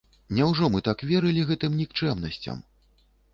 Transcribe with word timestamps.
Няўжо 0.37 0.69
мы 0.75 0.79
так 0.87 1.03
верылі 1.09 1.43
гэтым 1.51 1.75
нікчэмнасцям? 1.83 2.65